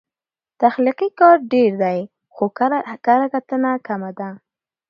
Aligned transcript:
تخلیقي 0.61 1.07
کار 1.19 1.35
ډېر 1.51 1.71
دی، 1.83 1.99
خو 2.35 2.45
کرهکتنه 2.57 3.71
کمه 3.87 4.11